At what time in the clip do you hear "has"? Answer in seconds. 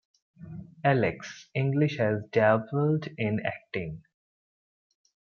1.99-2.23